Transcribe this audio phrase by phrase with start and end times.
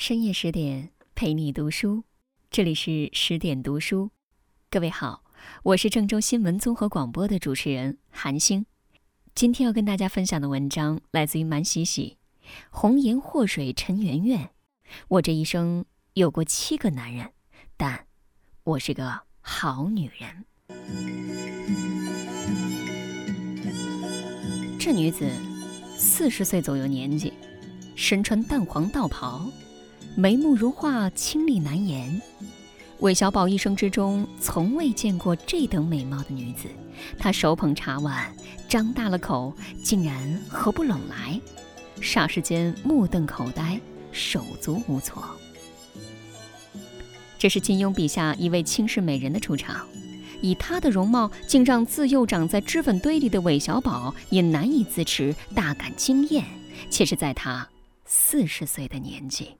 [0.00, 2.04] 深夜十点陪你读书，
[2.50, 4.10] 这里是十点读书。
[4.70, 5.22] 各位好，
[5.62, 8.64] 我是郑州新闻综合广播的主持人韩星。
[9.34, 12.16] 今天要跟大家分享的文章来自于满喜喜，
[12.70, 14.48] 红颜祸水陈圆圆。
[15.08, 17.32] 我这一生有过七个男人，
[17.76, 18.06] 但
[18.64, 20.46] 我是个好女人。
[24.78, 25.30] 这女子
[25.94, 27.34] 四十岁左右年纪，
[27.94, 29.46] 身穿淡黄道袍。
[30.16, 32.20] 眉目如画，清丽难言。
[32.98, 36.68] 韦小宝一生之中从未见过这等美貌的女子。
[37.18, 38.34] 他手捧茶碗，
[38.68, 41.40] 张大了口，竟然合不拢来，
[42.00, 43.80] 霎时间目瞪口呆，
[44.12, 45.24] 手足无措。
[47.38, 49.86] 这是金庸笔下一位倾世美人的出场，
[50.42, 56.44] 以她的容貌，竟让自幼长在脂粉堆里的韦小宝也难以自持，大感惊艳。
[56.90, 57.68] 且是在他
[58.04, 59.56] 四十岁的年纪。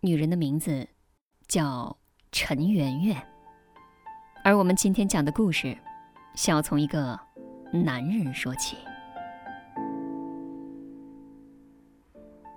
[0.00, 0.86] 女人的名字
[1.48, 1.96] 叫
[2.30, 3.26] 陈圆圆，
[4.44, 5.76] 而我们今天讲的故事，
[6.34, 7.18] 想要从一个
[7.72, 8.76] 男人说起。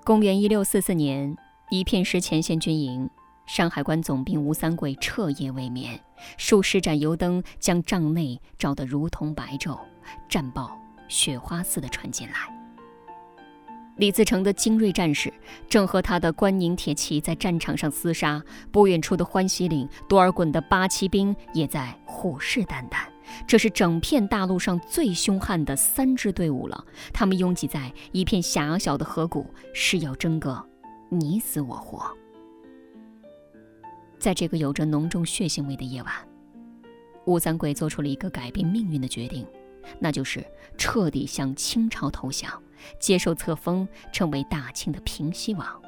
[0.04, 1.34] 公元一六四四年，
[1.72, 3.10] 一片师前线军营，
[3.48, 5.98] 山海关总兵吴三桂彻夜未眠，
[6.38, 9.80] 数十盏油灯将帐内照得如同白昼，
[10.28, 12.59] 战报雪花似的传进来。
[14.00, 15.32] 李自成的精锐战士
[15.68, 18.42] 正和他的关宁铁骑在战场上厮杀，
[18.72, 23.04] 不远处的欢喜岭，多尔衮的八旗兵也在虎视眈眈。
[23.46, 30.66] 这是整片大陆上最凶悍的三支队伍了，他们拥挤在一片狭小的河谷，是要争个
[31.10, 32.10] 你死我活。
[34.18, 36.14] 在这个有着浓重血腥味的夜晚，
[37.26, 39.46] 吴三桂做出了一个改变命运的决定，
[40.00, 40.42] 那就是
[40.78, 42.50] 彻底向清朝投降。
[43.00, 45.82] 接受册封，成为大清的平西王。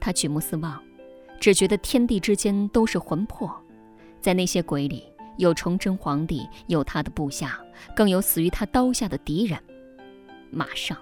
[0.00, 0.82] 他举目四望，
[1.40, 3.50] 只觉得天地之间都是魂魄，
[4.20, 5.04] 在那些鬼里，
[5.38, 7.58] 有崇祯皇帝，有他的部下，
[7.96, 9.58] 更有死于他刀下的敌人。
[10.50, 10.96] 马上，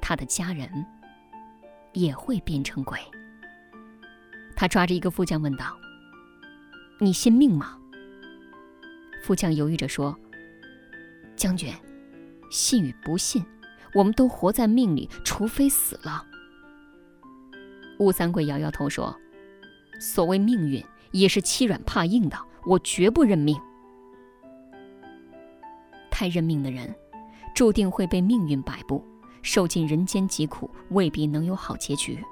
[0.00, 0.86] 他的家人
[1.92, 2.98] 也会变成鬼。
[4.54, 5.76] 他抓着一个副将问道
[7.00, 7.76] ：“你信命吗？”
[9.22, 10.16] 副将犹豫着说
[11.34, 11.72] ：“将军。”
[12.50, 13.44] 信与不信，
[13.94, 16.24] 我们都活在命里，除非死了。
[17.98, 19.16] 吴三桂摇摇头说
[20.00, 23.60] ：“所谓命运，也是欺软怕硬的，我绝不认命。
[26.10, 26.94] 太认命的人，
[27.54, 29.04] 注定会被命运摆布，
[29.42, 32.22] 受尽人间疾苦，未必能有好结局。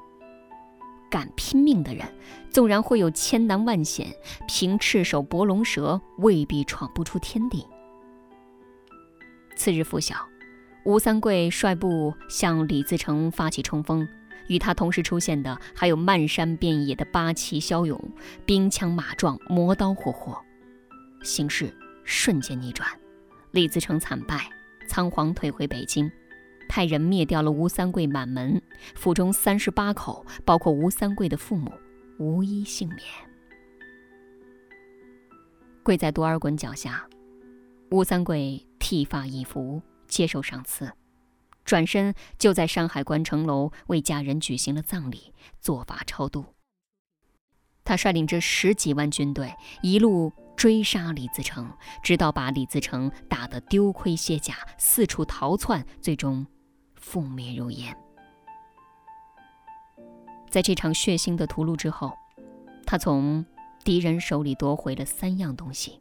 [1.10, 2.06] 敢拼命的人，
[2.50, 4.08] 纵然会有千难万险，
[4.48, 7.66] 凭赤手搏龙蛇，未必闯不出天地。”
[9.56, 10.14] 次日拂晓，
[10.84, 14.06] 吴三桂率部向李自成发起冲锋，
[14.46, 17.98] 与他同时出现的还有漫山遍野的八旗骁勇，
[18.44, 20.38] 兵枪马壮，磨刀霍霍，
[21.22, 21.74] 形势
[22.04, 22.88] 瞬间逆转，
[23.50, 24.48] 李自成惨败，
[24.86, 26.08] 仓皇退回北京，
[26.68, 28.60] 派人灭掉了吴三桂满门，
[28.94, 31.72] 府中三十八口，包括吴三桂的父母，
[32.18, 33.00] 无一幸免。
[35.82, 37.08] 跪在多尔衮脚下，
[37.90, 38.66] 吴三桂。
[38.78, 40.92] 剃发易服，接受赏赐，
[41.64, 46.54] 转身就在山海关城楼为家人举行了葬礼，做法超度。
[47.82, 49.52] 他率领着十几万军队
[49.82, 51.68] 一路追杀李自成，
[52.00, 56.46] 直到把李自成打得丢盔卸甲，四处逃窜，最终
[56.96, 57.92] 覆灭如烟。
[60.48, 62.12] 在这场血腥的屠戮之后，
[62.86, 63.44] 他从
[63.82, 66.00] 敌人手里夺回了三样东西。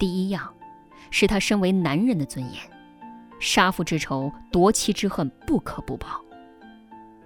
[0.00, 0.52] 第一样。
[1.12, 2.62] 是他身为男人的尊严，
[3.40, 6.24] 杀父之仇、夺妻之恨不可不报。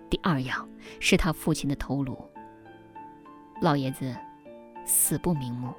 [0.09, 0.67] 第二样
[1.01, 2.17] 是他父亲的头颅，
[3.61, 4.17] 老爷子
[4.87, 5.75] 死不瞑目，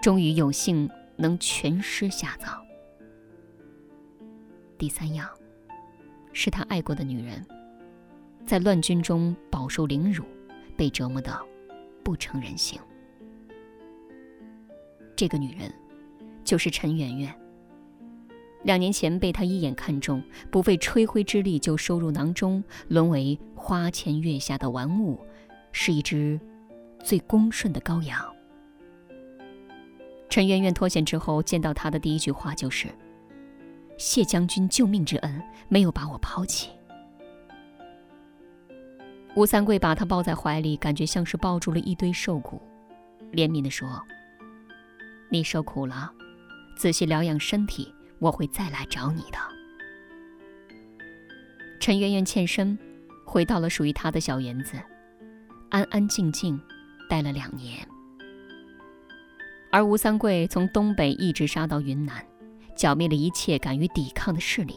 [0.00, 2.58] 终于有幸能全尸下葬。
[4.78, 5.28] 第三样
[6.32, 7.44] 是他爱过的女人，
[8.46, 10.24] 在乱军中饱受凌辱，
[10.78, 11.38] 被折磨得
[12.02, 12.80] 不成人形。
[15.14, 15.70] 这个女人。
[16.48, 17.34] 就是陈圆圆。
[18.62, 25.20] 两年前被他一眼看中，不费吹灰之力就收入囊中，沦为花前月下的玩物，
[25.72, 26.40] 是一只
[27.04, 28.18] 最恭顺的羔羊。
[30.30, 32.88] 陈圆圆脱险之后，见到他的第一句话就是
[33.98, 36.70] ：“谢将军救命之恩，没有把我抛弃。”
[39.36, 42.58] 吴三桂把他抱在怀里，感觉像是抱住了一堆瘦骨，
[43.32, 44.02] 怜悯地说
[45.30, 46.10] ：“你受苦了。”
[46.78, 49.38] 仔细疗养身体，我会再来找你的。
[51.80, 52.78] 陈圆圆欠身，
[53.24, 54.78] 回到了属于他的小园子，
[55.70, 56.58] 安安静静
[57.10, 57.76] 待了两年。
[59.72, 62.24] 而吴三桂从东北一直杀到云南，
[62.76, 64.76] 剿灭了一切敢于抵抗的势力，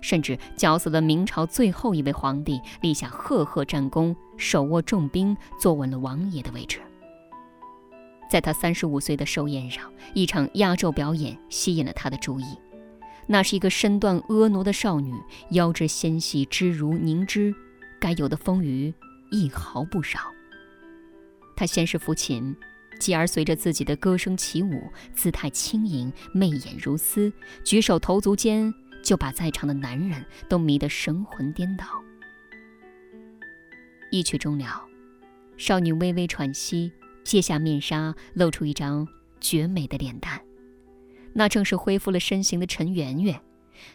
[0.00, 6.80] 甚至绞死了明朝最后一位皇帝，立下赫赫战功，手握重兵，坐稳了王爷的位置。
[8.30, 12.44] 在他三十五岁的寿宴上，一场压轴表演吸引了他的注意。
[13.26, 15.12] 那是一个身段婀娜的少女，
[15.50, 17.52] 腰肢纤细，肢如凝脂，
[17.98, 18.94] 该有的丰腴
[19.32, 20.20] 一毫不少。
[21.56, 22.54] 她先是抚琴，
[23.00, 24.80] 继而随着自己的歌声起舞，
[25.12, 27.32] 姿态轻盈，媚眼如丝，
[27.64, 28.72] 举手投足间
[29.02, 31.84] 就把在场的男人都迷得神魂颠倒。
[34.12, 34.84] 一曲终了，
[35.56, 36.92] 少女微微喘息。
[37.30, 39.06] 卸下面纱，露出一张
[39.40, 40.40] 绝美的脸蛋。
[41.32, 43.40] 那正是恢复了身形的陈圆圆。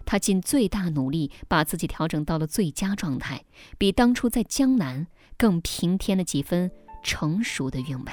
[0.06, 3.44] 她尽最大努力把自己调整到了最佳状态，
[3.78, 6.72] 比当初在江南更平添了几分
[7.04, 8.12] 成熟的韵味。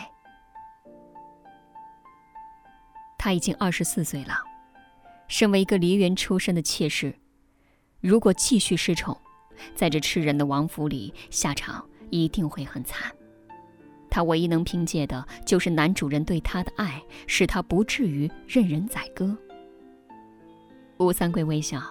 [3.17, 4.43] 她已经二十四岁了，
[5.29, 7.15] 身为一个梨园出身的妾室，
[8.01, 9.17] 如果继续失宠，
[9.77, 13.13] 在这吃人的王府里，下场一定会很惨。
[14.13, 19.35] 他唯一能凭借的就是男主人对他的爱，使他不至于任人宰割。
[20.99, 21.83] 吴三桂微笑，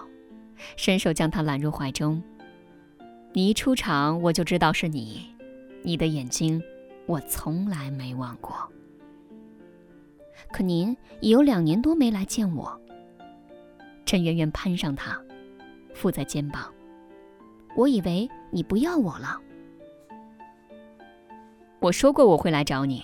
[0.76, 2.22] 伸手将他揽入怀中。
[3.32, 5.34] 你一出场，我就知道是你，
[5.82, 6.62] 你的眼睛，
[7.06, 8.54] 我从来没忘过。
[10.52, 12.80] 可您已有两年多没来见我。
[14.06, 15.20] 陈圆圆攀上他，
[15.92, 16.72] 附在肩膀。
[17.74, 19.40] 我以为你不要我了。
[21.82, 23.02] 我说过我会来找你，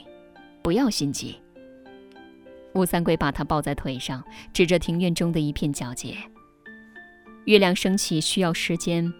[0.62, 1.34] 不要心急。
[2.74, 4.22] 吴三桂把他抱在腿上，
[4.52, 6.16] 指着庭院中的一片皎洁。
[7.46, 9.12] 月亮升起需要时间，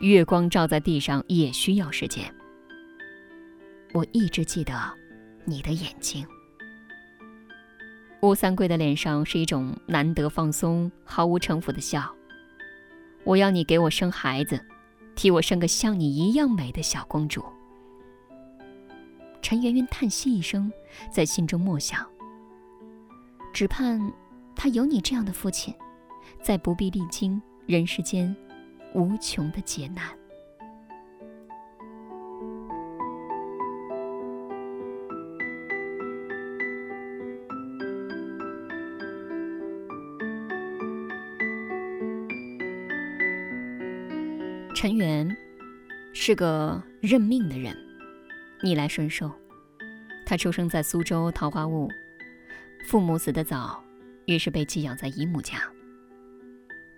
[0.00, 2.24] 月光照在地上也需要时间。
[3.92, 4.72] 我一直记得
[5.44, 6.26] 你的眼睛。
[8.22, 12.10] 吴三桂的脸上是一种难得放松、毫无城府的笑。
[13.24, 14.58] 我要你给我生孩子，
[15.14, 17.44] 替我生个像你一样美的小公主。
[19.52, 20.72] 陈圆圆叹息一声，
[21.10, 22.08] 在心中默想：
[23.52, 24.00] 只盼
[24.56, 25.74] 他有你这样的父亲，
[26.40, 28.34] 再不必历经人世间
[28.94, 30.06] 无穷的劫难。
[44.74, 45.36] 陈圆
[46.14, 47.76] 是个认命的人。
[48.64, 49.28] 逆来顺受，
[50.32, 51.90] 他出生在苏州桃花坞，
[52.86, 53.84] 父母死得早，
[54.24, 55.58] 于是被寄养在姨母家。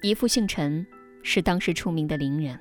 [0.02, 0.86] 姨父姓陈，
[1.24, 2.56] 是当时出名的伶人，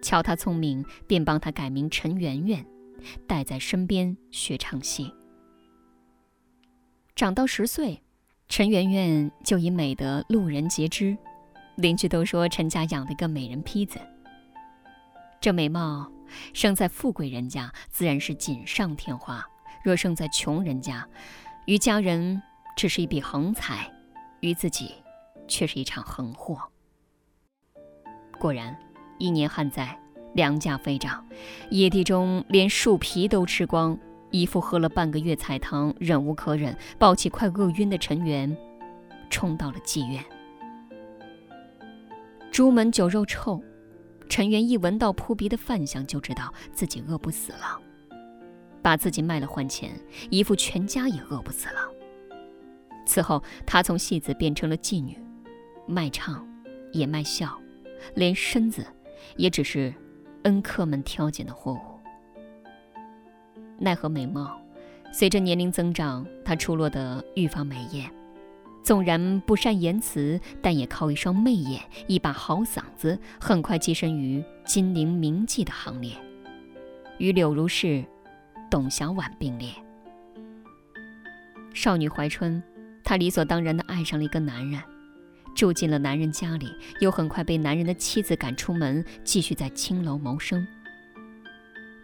[0.00, 2.64] 瞧他聪明，便帮他改名陈圆圆，
[3.26, 5.12] 带在身边学唱戏。
[7.16, 8.00] 长到十岁，
[8.48, 11.18] 陈圆圆就以美得路人皆知，
[11.74, 13.98] 邻居都说陈家养了一个美人坯子。
[15.40, 16.08] 这美貌。
[16.52, 19.40] 生在富贵人家，自然是锦上添花；
[19.86, 21.06] 若生在穷人家，
[21.66, 22.42] 于家人
[22.76, 23.88] 只是一笔横财，
[24.40, 24.92] 于自己
[25.46, 26.60] 却是一场横祸。
[28.36, 28.76] 果然，
[29.16, 29.96] 一年旱灾，
[30.34, 31.24] 粮价飞涨，
[31.70, 33.96] 野地中连树皮都吃光。
[34.32, 38.56] 姨父喝了半个月菜汤，忍无可忍，抱起快饿晕的陈元，
[39.30, 40.24] 冲到了妓院。
[42.50, 43.62] 朱门酒肉臭。
[44.28, 47.80] 陈元一闻到扑鼻的饭香，就知道自己饿不死了，
[48.86, 49.90] 把自己卖了换钱，
[50.30, 51.90] 姨父全家也饿不死了。
[53.04, 55.18] 此后，他从戏子变成了妓女，
[55.88, 56.46] 卖唱，
[56.92, 57.58] 也卖笑，
[58.14, 58.86] 连身子
[59.34, 59.92] 也只是
[60.44, 61.80] 恩客们挑拣的货物。
[63.76, 64.56] 奈何美貌，
[65.10, 68.08] 随着年龄增长，她出落得愈发美艳。
[68.84, 76.12] 纵然不善言辞，但也靠一双媚眼、一把好嗓子，很快跻身于金陵名妓的行列，
[77.18, 78.04] 与柳如是、
[78.76, 79.70] 董小宛并列。
[81.72, 82.62] 少女怀春，
[83.02, 84.78] 她理所当然地爱上了一个男人，
[85.54, 90.68] 住进了男人家里，又很快被男人的妻子赶出门，继续在青楼谋生。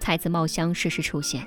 [0.00, 1.46] 才子茂香适时出现，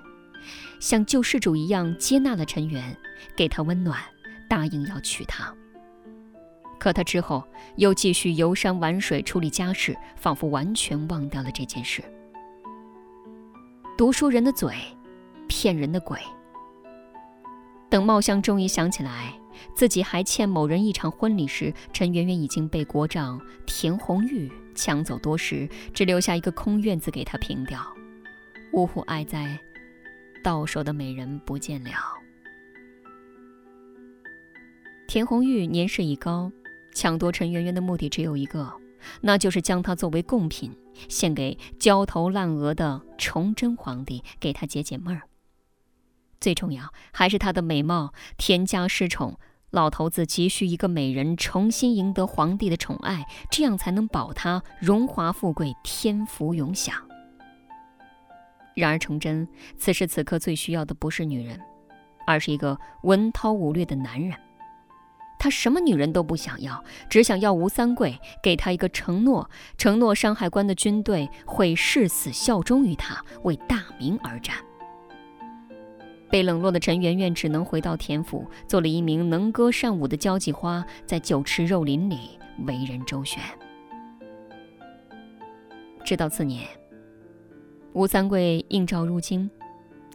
[0.79, 2.95] 像救世主一样接纳了陈元，
[3.35, 3.99] 给他温暖。
[4.47, 5.51] 答应要娶她，
[6.77, 7.43] 可他之后
[7.77, 12.03] 又继续游山玩水，处理家事，仿佛完全忘掉了这件事。
[13.97, 14.75] 读书人的嘴，
[15.47, 16.19] 骗人的鬼。
[17.89, 19.33] 等茂香终于想起来
[19.73, 27.79] 自己还欠某人一场婚礼时，陈圆圆已经被国丈田红玉抢走多时，只留下一个空院子给他平掉。
[28.73, 29.57] 呜呼哀哉，
[30.43, 31.91] 到手的美人不见了。
[35.07, 36.51] 田红玉年事已高，
[36.93, 38.73] 抢夺陈圆圆的目的只有一个，
[39.21, 40.75] 那就是将她作为贡品
[41.07, 45.21] 献给焦头烂额的崇祯皇帝，给他解解闷儿。
[46.39, 49.37] 最重要还是她的美貌，田家失宠。
[49.71, 56.95] 老头子急需一个美人重新赢得皇帝的宠爱，这样才能保他荣华富贵、天福永享。
[58.73, 59.45] 然而，崇祯
[59.77, 61.59] 此时此刻最需要的不是女人，
[62.25, 64.37] 而是一个文韬武略的男人。
[65.37, 74.55] 他什么女人都不想要，只想要吴三桂给他一个承诺：承诺山海关的军队会誓死效忠于他，为大明而战。
[76.35, 82.31] 被冷落的陈圆圆只能回到田府，做了一名能歌善舞的交际花，在酒池肉林里
[82.67, 83.41] 为人周旋。
[86.03, 86.67] 直到次年，
[87.93, 89.49] 吴三桂应召入京，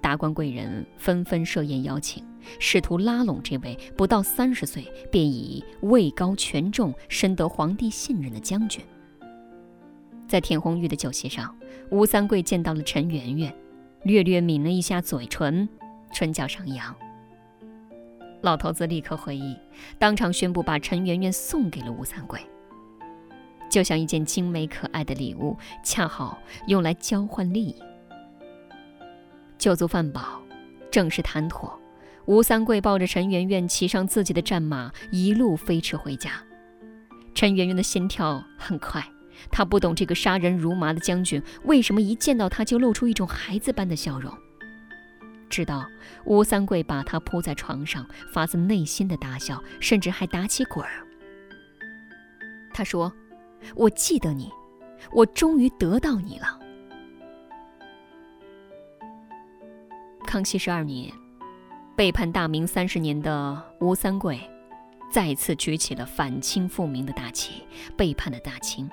[0.02, 2.22] 达官贵人纷纷设宴邀请，
[2.58, 8.84] 试图拉拢这位不到三十岁便已位高权重、深得皇帝信任的将军。
[10.28, 11.56] 在田红玉的酒席上，
[11.90, 13.54] 吴三桂见到了陈圆圆，
[14.02, 15.66] 略略抿了一下嘴唇。
[16.12, 16.94] 唇角上扬，
[18.42, 19.56] 老头子立刻会意，
[19.98, 22.40] 当场宣布把陈圆圆送给了吴三桂，
[23.68, 27.74] 就像一件精美可爱的礼物，恰好用来交换利益。
[29.56, 30.40] 酒足饭饱，
[30.90, 31.78] 正式谈妥，
[32.24, 36.32] 吴三桂抱着陈圆圆骑上自己的战马，一路飞驰回家。
[37.34, 39.06] 陈圆圆的心跳很快，
[39.50, 44.34] 她不懂这个杀人如麻的将军为什么一见到他就露出一种孩子般的笑容。
[45.50, 45.84] 知道
[46.24, 51.06] 吴三桂把他扑在床上，发自内心的大笑，甚至还打起滚儿。
[52.72, 53.12] 他说
[53.76, 54.50] ：“我记得你，
[55.12, 56.58] 我终于得到你了。”
[60.24, 61.12] 康熙十二年，
[61.96, 64.40] 背叛大明三十年的吴三桂，
[65.10, 67.64] 再次举起了反清复明的大旗，
[67.96, 68.88] 背叛了大清。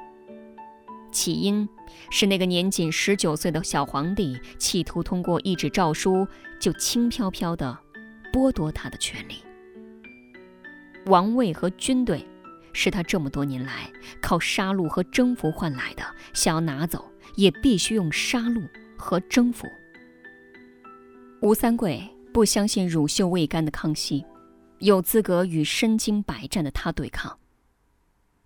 [1.17, 1.67] 起因
[2.11, 6.27] 是那个年仅十九岁的小皇帝企图通过一纸诏书
[6.59, 7.75] 就轻飘飘地
[8.31, 9.41] 剥夺他的权利。
[11.07, 12.23] 王位和军队
[12.71, 16.03] 是他这么多年来靠杀戮和征服换来的，
[16.35, 19.65] 想要拿走也必须用杀戮和征服。
[21.41, 24.23] 吴三桂不相信乳臭未干的康熙
[24.77, 27.39] 有资格与身经百战的他对抗。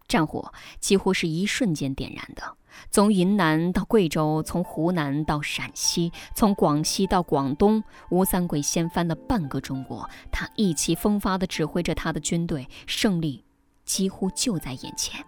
[0.07, 2.57] 战火几乎是一瞬间点燃的。
[2.89, 10.09] 从云南到贵州，从湖南到陕西，从广西到广东，吴三桂掀翻了半个中国。
[10.31, 13.43] 他意气风发地指挥着他的军队，胜利
[13.85, 15.23] 几乎就在眼前。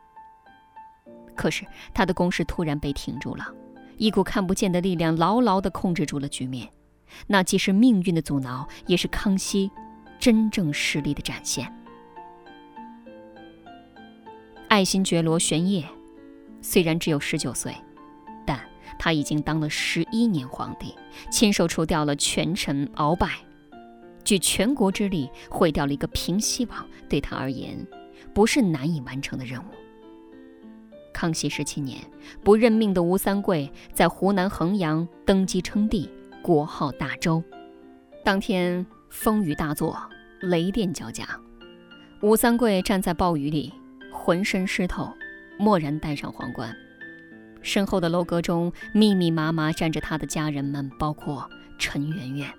[1.36, 3.46] 可是他的攻势突然被停住了，
[3.98, 6.70] 一股看不见的力量牢牢地控制住了局面。
[7.28, 9.72] 那既是命运的阻挠，也是康熙
[10.20, 11.72] 真正实力的展现。
[14.68, 15.88] 爱新觉罗玄烨。
[16.64, 17.76] 虽然只有十九岁，
[18.46, 18.60] 但
[18.98, 20.96] 他已经当了十一年皇帝，
[21.30, 23.30] 亲手除掉了权臣鳌拜，
[24.24, 27.86] 举全国之力毁掉了一个平西王，对他而言，
[28.34, 29.66] 不是难以完成的任务。
[31.14, 32.00] 康熙十七年，
[32.44, 36.10] 不认命的吴三桂在湖南衡阳登基称帝，
[36.42, 37.44] 国号大周。
[38.24, 40.02] 当天风雨大作，
[40.40, 41.28] 雷电交加，
[42.22, 43.74] 吴三桂站在暴雨里，
[44.12, 45.12] 浑身湿透。
[45.64, 46.76] 蓦然戴上皇冠，
[47.62, 52.54] 身后的楼阁中密密麻麻站着他的家人们，包括陈圆圆。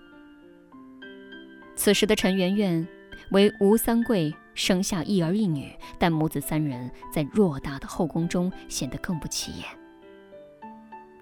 [1.77, 2.87] 此时的陈圆圆
[3.31, 9.67] 为吴三桂生下一儿一女，但母子三人在偌大的后宫中显得更不起眼。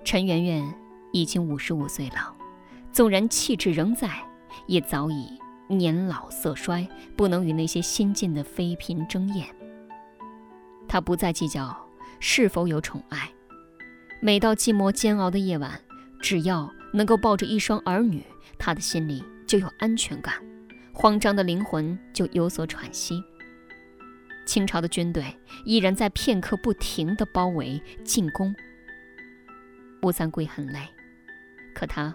[0.04, 0.74] 陈圆圆
[1.12, 2.32] 已经五十五岁了，
[2.92, 4.08] 纵然气质仍在，
[4.66, 6.86] 也早已年老色衰，
[7.16, 9.46] 不能与那些新晋的妃嫔争艳。
[10.88, 11.88] 他不再计较
[12.20, 13.30] 是否有宠爱，
[14.20, 15.80] 每到寂寞煎熬的夜晚，
[16.20, 18.22] 只要能够抱着一双儿女，
[18.58, 20.34] 他的心里就有安全感，
[20.92, 23.22] 慌张的灵魂就有所喘息。
[24.44, 25.24] 清朝的军队
[25.64, 28.54] 依然在片刻不停的包围进攻。
[30.02, 30.80] 吴三桂很累，
[31.74, 32.14] 可他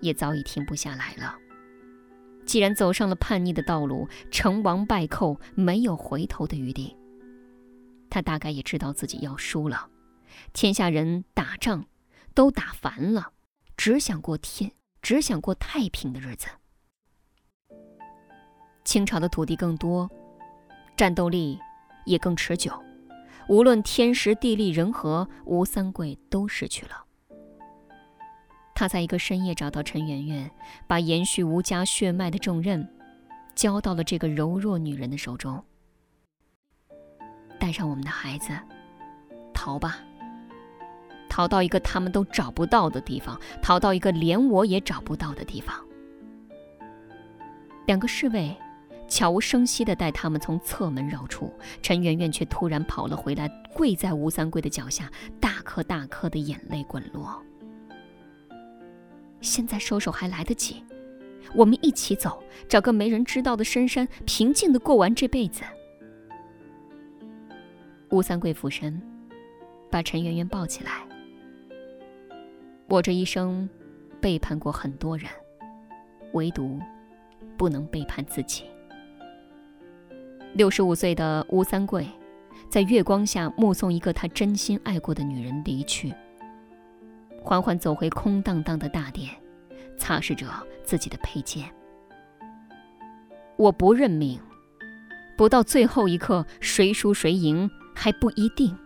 [0.00, 1.36] 也早已停不下来了。
[2.44, 6.94] 既然走上了叛逆的道路，成王败寇，没有回头的余地。
[8.14, 9.90] 他大概也知道自己要输了，
[10.52, 11.86] 天下人打仗
[12.32, 13.32] 都打烦了，
[13.76, 14.70] 只想过天，
[15.02, 16.46] 只想过太平的日子。
[18.84, 20.08] 清朝的土地更多，
[20.96, 21.58] 战斗力
[22.06, 22.80] 也更持久。
[23.48, 27.04] 无论天时地利人和，吴三桂都失去了。
[28.76, 30.48] 他在一个深夜找到陈圆圆，
[30.86, 32.88] 把延续吴家血脉的重任
[33.56, 35.64] 交到了这个柔弱女人的手中。
[37.64, 38.52] 带上我们的孩子，
[39.54, 39.98] 逃吧！
[41.30, 45.74] 逃到一个他们都找不到的地方，逃到一个连我也找不到的地方。
[47.86, 48.54] 两个侍卫
[49.08, 57.42] 悄无声息地带他们从侧门绕出，陈圆圆却突然跑了回来，跪在吴三桂的脚下，大颗大颗的眼泪滚落。
[59.40, 60.84] 现在收手还来得及，
[61.54, 65.62] 我们一起走，找个没人知道的深山，平静的过完这辈子。
[68.14, 69.02] 吴三桂俯身，
[69.90, 71.04] 把陈圆圆抱起来。
[72.86, 73.68] 我这一生
[74.20, 75.28] 背叛过很多人，
[76.32, 76.78] 唯独
[77.56, 78.66] 不能背叛自己。
[80.52, 82.06] 六十五岁的吴三桂，
[82.68, 86.14] 在月光下目送一个他真心爱过的女人离去。
[87.42, 89.28] 缓缓走回空荡荡的大殿，
[89.96, 90.46] 擦拭着
[90.84, 91.68] 自己的佩剑。
[93.56, 94.38] 我不认命，
[95.36, 98.76] 不到最后一刻，谁输谁赢还不一定。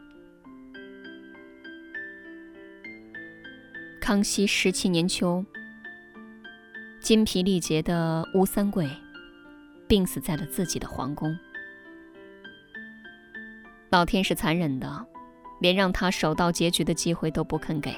[4.00, 5.44] 康熙十七年秋，
[7.00, 8.88] 筋疲力竭的吴三桂
[9.86, 11.36] 病死在了自己的皇宫。
[13.90, 15.06] 老天是残忍的，
[15.60, 17.94] 连让他守到结局的机会都不肯给。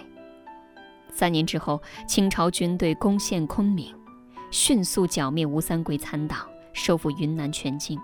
[1.13, 3.95] 三年之后，清朝军队攻陷昆明，
[4.51, 8.01] 迅速剿灭吴三桂残党，收复云南全境。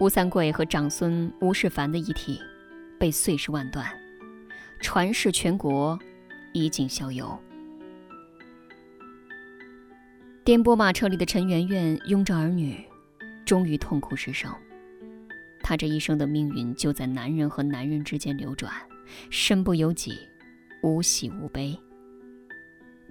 [0.00, 2.40] 吴三桂和长孙吴世凡的遗体
[2.98, 3.86] 被碎尸万段，
[4.80, 5.98] 传世全国，
[6.52, 7.40] 衣锦逍遥。
[10.44, 12.84] 颠簸马车里的陈圆圆拥着儿女，
[13.46, 14.52] 终于痛哭失声。
[15.62, 18.72] 她这一生的命运就在男人和男人之间流转，
[19.30, 20.18] 身不由己。
[20.82, 21.74] 无喜无悲。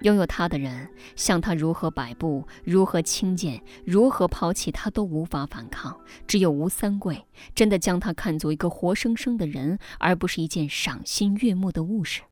[0.02, 5.98] 拥有他的人，向他如何摆布，如何轻贱，如何抛弃，他都无法反抗。
[6.26, 12.22] 只有吴三桂，真的将他看作一个活生生的人，而不是一件赏心悦目的物事。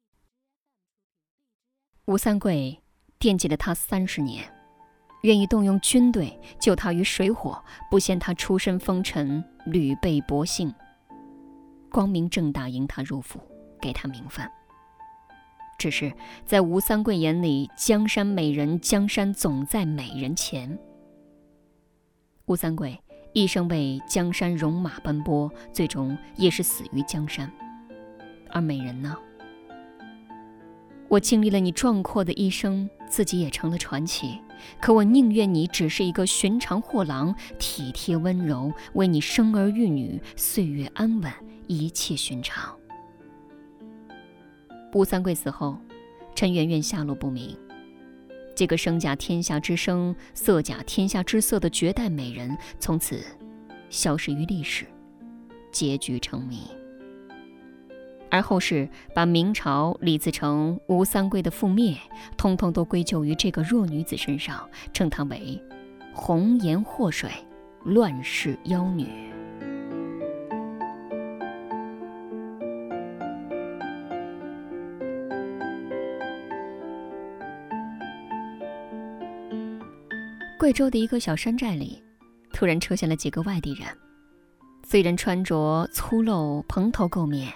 [2.07, 2.83] 吴三桂
[3.19, 4.53] 惦记了他三十年，
[5.23, 10.75] 愿意动用军队救他于水火，不嫌他出身风尘，屡被薄幸，
[11.91, 13.41] 光明正大迎他入府，
[13.81, 14.47] 给他名分。
[15.83, 16.12] 只是
[16.47, 20.79] 在吴三桂眼里，江山美人，江山总在美人前。
[22.47, 22.97] 吴三桂
[23.33, 27.53] 一生为江山戎马奔波，最终也是死于江山。
[28.51, 29.16] 而美人呢？
[31.09, 34.38] 我经历了你壮阔的一生，自己也成了传奇。
[34.81, 41.33] 可我宁愿你只是一个寻常货郎，体贴温柔，为你生儿育女，岁月安稳，
[41.66, 42.79] 一切寻常。
[44.95, 45.79] 吴三桂死后，
[46.35, 47.57] 陈圆圆下落不明。
[48.55, 53.25] 这个身甲天下之声、色甲天下之色的绝代美人，从此
[53.89, 54.85] 消失于历史，
[55.71, 56.69] 结局成谜。
[58.31, 61.97] 而后世把明朝李自成、吴三桂的覆灭，
[62.37, 65.59] 通通都归咎于这个弱女子身上，称她为
[66.13, 67.31] “红颜祸水，
[67.85, 69.07] 乱世妖女”。
[80.62, 82.01] 贵州的一个小山寨里，
[82.53, 83.88] 突然出现了几个外地人。
[84.85, 87.53] 虽然穿着粗陋、蓬头垢面，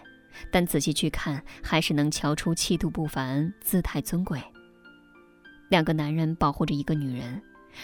[0.50, 4.42] 但仔细去看，还是能瞧出气度不凡、姿态尊贵。
[5.68, 7.40] 两个男人保护着一个女人，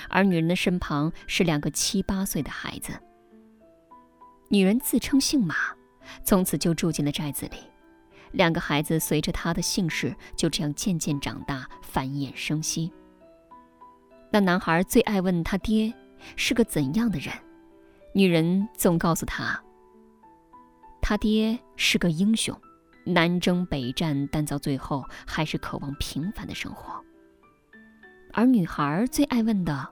[0.08, 2.92] 而女人的身旁是两个七八岁的孩子。
[4.48, 5.54] 女人自称姓马，
[6.24, 7.58] 从此就住进了寨子里。
[8.32, 12.92] 两个孩子随着她的姓氏，就这样渐渐长大，繁衍生息。
[14.32, 15.92] 那男孩最爱问他爹
[16.36, 17.30] 是个怎样的人，
[18.14, 19.62] 女人总告诉他，
[21.02, 22.58] 他爹是个英雄，
[23.04, 26.98] 南征北战，但到最后还是渴望平凡的生活。
[28.32, 29.86] 而女孩最爱问的，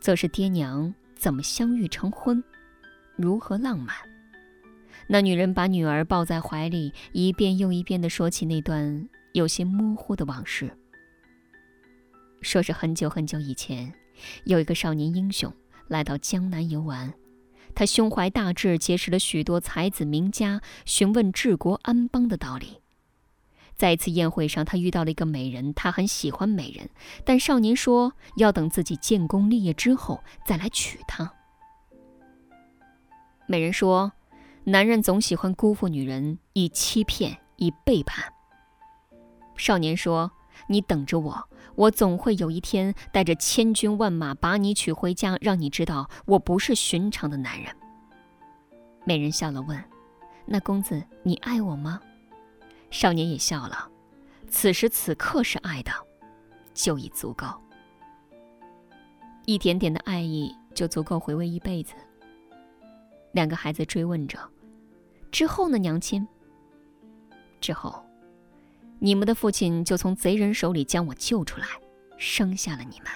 [0.00, 2.42] 则是爹娘怎么相遇成婚，
[3.14, 3.94] 如何浪漫。
[5.06, 10.74] 那女人把女儿抱在怀里，一遍又一遍地说起那段有些模糊的往事。
[12.42, 13.92] 说是很久很久以前，
[14.44, 15.52] 有一个少年英雄
[15.88, 17.12] 来到江南游玩，
[17.74, 22.80] 他胸怀大志，结识了许多才子名家，询问治国安邦的道理。
[23.76, 26.90] 在一次宴会上，他遇到了一个美人，他很喜欢美人，
[27.24, 31.32] 但少年说要等自己建功立业之后再来娶她。
[33.46, 34.12] 美人说
[34.64, 38.32] ：“男人总喜欢辜负女人，以欺骗，以背叛。
[39.56, 40.30] 少年说
[40.66, 47.74] ：“你等着我，我总会有一天带着千军万马把你娶回家，让你知道我不是寻常的男人。”
[49.04, 49.82] 美人笑了，问
[50.46, 52.00] ：“那公子，你爱我吗？”
[52.90, 53.88] 少年也笑了。
[54.48, 55.92] 此时此刻是爱的，
[56.74, 57.46] 就已足够。
[59.46, 61.94] 一点点的爱意就足够回味一辈子。
[63.32, 64.38] 两个孩子追问着
[65.30, 66.26] ：“之后呢，娘亲？”
[67.60, 68.04] 之后，
[69.02, 71.66] 你们的父亲就从贼人手里将我救出来，
[72.18, 73.08] 生下了你们。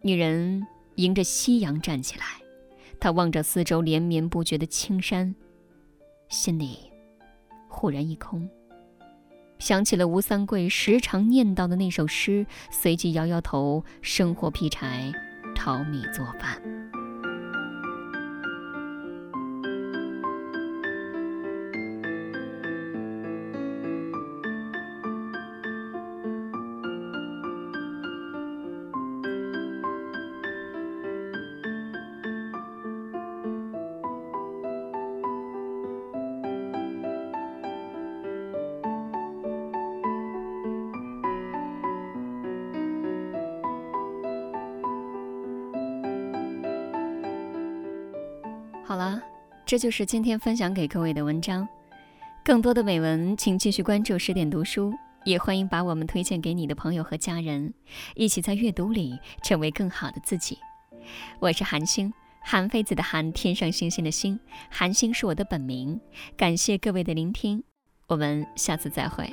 [0.00, 2.24] 女人迎着夕阳站起来，
[3.00, 5.34] 她望着四周连绵不绝的青山，
[6.28, 6.78] 心里
[7.68, 8.48] 忽然一空，
[9.58, 15.12] 想起了吴三桂时常念叨的那首诗，随即摇摇头，生火劈柴，
[15.56, 16.79] 淘米做饭。
[48.90, 49.22] 好了，
[49.64, 51.68] 这就是今天分享给各位的文章。
[52.42, 57.72] 更多的美文，请继续关注十点读书，也欢迎把我们推荐给你的朋友和家人，
[58.16, 60.58] 一起在阅读里成为更好的自己。
[61.38, 66.00] 我是韩星，韩非子的韩，天上星星的星，韩星是我的本名。
[66.36, 67.62] 感谢各位的聆听，
[68.08, 69.32] 我们下次再会。